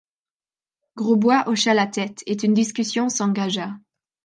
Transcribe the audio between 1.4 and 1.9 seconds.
hocha la